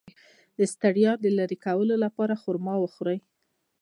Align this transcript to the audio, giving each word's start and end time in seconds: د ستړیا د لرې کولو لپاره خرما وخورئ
د 0.57 0.59
ستړیا 0.73 1.11
د 1.19 1.25
لرې 1.37 1.57
کولو 1.65 1.95
لپاره 2.03 2.39
خرما 2.41 2.75
وخورئ 2.79 3.19